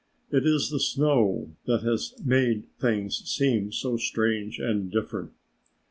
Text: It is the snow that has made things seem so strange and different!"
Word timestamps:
It 0.31 0.47
is 0.47 0.71
the 0.71 0.79
snow 0.79 1.51
that 1.67 1.83
has 1.83 2.15
made 2.25 2.65
things 2.79 3.17
seem 3.29 3.71
so 3.71 3.97
strange 3.97 4.57
and 4.57 4.91
different!" 4.91 5.29